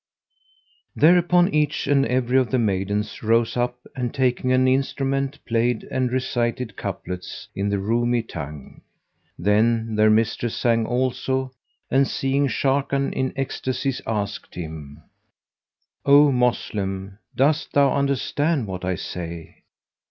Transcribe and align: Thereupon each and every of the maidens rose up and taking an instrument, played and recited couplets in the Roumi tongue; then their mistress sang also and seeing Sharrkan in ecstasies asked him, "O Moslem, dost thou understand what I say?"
Thereupon 0.95 1.53
each 1.53 1.85
and 1.85 2.07
every 2.07 2.39
of 2.39 2.49
the 2.49 2.57
maidens 2.57 3.21
rose 3.21 3.55
up 3.55 3.85
and 3.95 4.11
taking 4.11 4.51
an 4.51 4.67
instrument, 4.67 5.37
played 5.45 5.83
and 5.91 6.11
recited 6.11 6.75
couplets 6.75 7.47
in 7.55 7.69
the 7.69 7.77
Roumi 7.77 8.27
tongue; 8.27 8.81
then 9.37 9.93
their 9.95 10.09
mistress 10.09 10.55
sang 10.55 10.87
also 10.87 11.51
and 11.91 12.07
seeing 12.07 12.47
Sharrkan 12.47 13.13
in 13.13 13.31
ecstasies 13.35 14.01
asked 14.07 14.55
him, 14.55 15.03
"O 16.03 16.31
Moslem, 16.31 17.19
dost 17.35 17.73
thou 17.73 17.93
understand 17.93 18.65
what 18.65 18.83
I 18.83 18.95
say?" 18.95 19.61